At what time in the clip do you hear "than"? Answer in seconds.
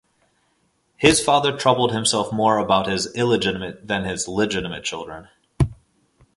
3.87-4.03